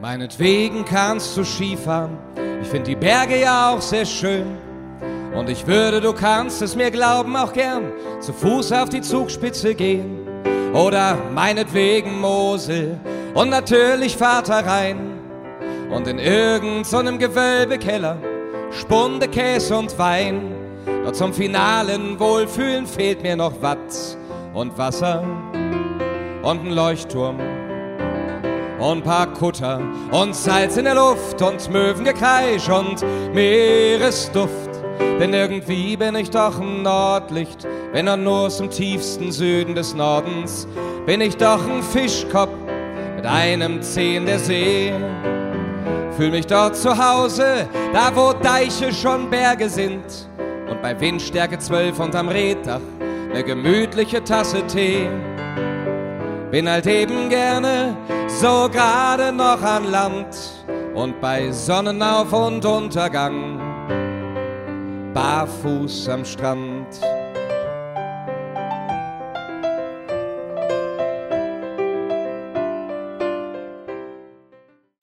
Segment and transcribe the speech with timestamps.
[0.00, 2.16] Meinetwegen kannst du Skifahren,
[2.62, 4.46] ich find die Berge ja auch sehr schön.
[5.34, 9.74] Und ich würde, du kannst es mir glauben, auch gern zu Fuß auf die Zugspitze
[9.74, 10.24] gehen.
[10.72, 12.98] Oder meinetwegen Mosel
[13.34, 15.18] und natürlich Vater rein.
[15.90, 18.18] Und in irgendeinem Gewölbekeller
[18.70, 20.54] Spunde, Käse und Wein.
[21.04, 24.16] Doch zum finalen Wohlfühlen fehlt mir noch Watt
[24.54, 25.24] und Wasser
[26.42, 27.57] und ein Leuchtturm
[28.78, 34.70] und paar Kutter und Salz in der Luft und Möwengekreisch und Meeresduft.
[35.20, 39.94] Denn irgendwie bin ich doch ein Nordlicht, wenn auch nur aus dem tiefsten Süden des
[39.94, 40.68] Nordens,
[41.06, 42.50] bin ich doch ein Fischkopf
[43.16, 44.92] mit einem Zeh in der See.
[46.16, 50.04] Fühl mich dort zu Hause, da wo Deiche schon Berge sind
[50.70, 52.80] und bei Windstärke 12 unterm Reddach
[53.32, 55.08] ne gemütliche Tasse Tee.
[56.50, 57.94] Bin halt eben gerne
[58.26, 60.34] so gerade noch an Land
[60.94, 63.60] und bei Sonnenauf und Untergang
[65.12, 66.86] barfuß am Strand.